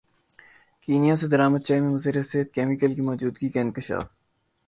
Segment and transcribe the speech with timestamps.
[0.83, 4.07] Kenya سے درامد چائے میں مضر صحت کیمیکل کی موجودگی کا انکشاف